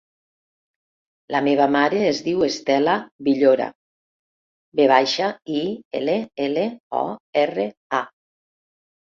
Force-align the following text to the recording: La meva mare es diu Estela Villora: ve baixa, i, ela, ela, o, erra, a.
La 1.33 1.41
meva 1.47 1.67
mare 1.75 1.99
es 2.11 2.21
diu 2.27 2.41
Estela 2.47 2.95
Villora: 3.27 3.67
ve 4.81 4.89
baixa, 4.93 5.29
i, 5.59 5.61
ela, 6.01 6.17
ela, 6.49 6.65
o, 7.03 7.05
erra, 7.45 7.69
a. 8.01 8.03